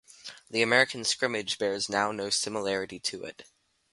The 0.49 0.63
American 0.63 1.03
scrimmage 1.03 1.59
bears 1.59 1.87
now 1.87 2.11
no 2.11 2.31
similarity 2.31 2.99
to 3.01 3.23
it. 3.23 3.45